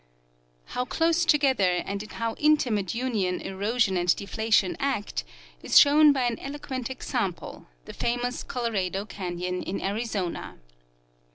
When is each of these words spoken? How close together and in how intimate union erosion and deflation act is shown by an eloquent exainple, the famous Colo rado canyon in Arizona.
How 0.73 0.83
close 0.83 1.25
together 1.25 1.83
and 1.85 2.01
in 2.01 2.09
how 2.09 2.33
intimate 2.39 2.95
union 2.95 3.39
erosion 3.39 3.97
and 3.97 4.15
deflation 4.15 4.75
act 4.79 5.23
is 5.61 5.77
shown 5.79 6.11
by 6.11 6.23
an 6.23 6.39
eloquent 6.39 6.89
exainple, 6.89 7.67
the 7.85 7.93
famous 7.93 8.41
Colo 8.41 8.71
rado 8.71 9.07
canyon 9.07 9.61
in 9.61 9.79
Arizona. 9.79 10.57